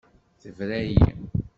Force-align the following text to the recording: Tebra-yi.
Tebra-yi. 0.41 0.99